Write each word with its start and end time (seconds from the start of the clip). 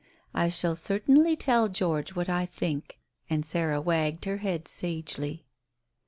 I 0.33 0.49
shall 0.49 0.75
certainly 0.75 1.35
tell 1.35 1.69
George 1.69 2.15
what 2.15 2.27
I 2.27 2.47
think." 2.47 2.97
And 3.29 3.45
Sarah 3.45 3.79
wagged 3.79 4.25
her 4.25 4.37
head 4.37 4.67
sagely. 4.67 5.45